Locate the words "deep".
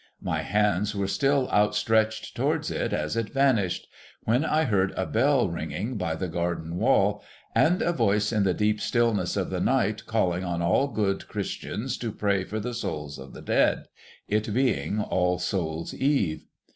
8.55-8.79